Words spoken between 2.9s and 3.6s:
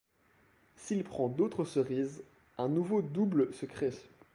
double